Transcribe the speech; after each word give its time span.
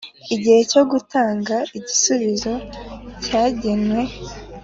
igihe 0.35 0.59
cyo 0.71 0.83
gutanga 0.91 1.55
igisubizo 1.77 2.53
cyagenwe 3.23 4.01